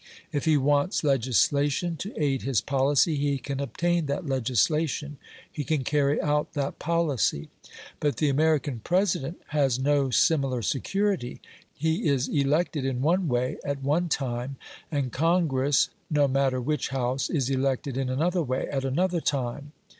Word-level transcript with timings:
If 0.33 0.45
he 0.45 0.57
wants 0.57 1.03
legislation 1.03 1.95
to 1.97 2.11
aid 2.17 2.41
his 2.41 2.59
policy 2.59 3.17
he 3.17 3.37
can 3.37 3.59
obtain 3.59 4.07
that 4.07 4.25
legislation; 4.25 5.17
he 5.51 5.63
can 5.63 5.83
carry 5.83 6.19
out 6.19 6.53
that 6.53 6.79
policy. 6.79 7.49
But 7.99 8.17
the 8.17 8.27
American 8.27 8.79
President 8.83 9.39
has 9.49 9.77
no 9.77 10.09
similar 10.09 10.63
security. 10.63 11.39
He 11.77 12.07
is 12.09 12.27
elected 12.29 12.83
in 12.83 13.03
one 13.03 13.27
way, 13.27 13.57
at 13.63 13.83
one 13.83 14.09
time, 14.09 14.55
and 14.91 15.11
Congress 15.11 15.89
(no 16.09 16.27
matter 16.27 16.59
which 16.59 16.87
House) 16.89 17.29
is 17.29 17.51
elected 17.51 17.95
in 17.95 18.09
another 18.09 18.41
way, 18.41 18.67
at 18.69 18.83
another 18.83 19.21
time. 19.21 19.71